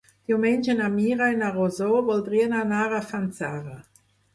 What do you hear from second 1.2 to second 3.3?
i na Rosó voldrien anar a